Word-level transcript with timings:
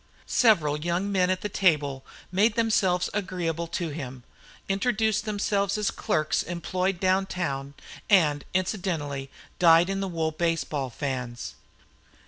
Several 0.25 0.77
young 0.79 1.11
men 1.11 1.29
at 1.29 1.41
the 1.41 1.47
table 1.47 2.03
made 2.31 2.55
themselves 2.55 3.07
agreeable 3.13 3.67
to 3.67 3.89
him, 3.89 4.23
introduced 4.67 5.25
themselves 5.25 5.77
as 5.77 5.91
clerks 5.91 6.41
employed 6.41 6.99
down 6.99 7.27
town, 7.27 7.75
and 8.09 8.43
incidentally 8.51 9.29
dyed 9.59 9.91
in 9.91 9.99
the 9.99 10.07
wool 10.07 10.31
baseball 10.31 10.89
fans. 10.89 11.53